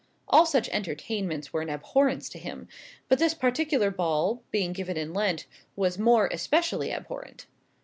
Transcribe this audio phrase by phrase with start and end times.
[0.27, 2.67] All such entertainments were an abhorrence to him;
[3.07, 7.45] but this particular ball, being given in Lent, was more especially abhorrent.